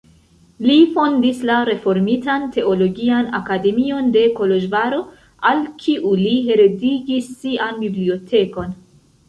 Li 0.67 0.75
fondis 0.93 1.41
la 1.49 1.57
reformitan 1.69 2.47
teologian 2.55 3.29
akademion 3.41 4.09
de 4.17 4.25
Koloĵvaro, 4.41 5.01
al 5.53 5.63
kiu 5.85 6.17
li 6.25 6.35
heredigis 6.51 7.31
sian 7.45 7.81
bibliotekon. 7.87 8.79